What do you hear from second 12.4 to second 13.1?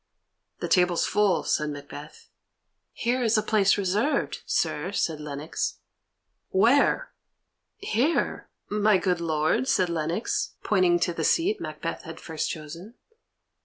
chosen.